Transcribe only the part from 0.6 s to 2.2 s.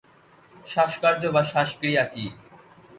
শ্বাসকার্য বা শ্বাসক্রিয়া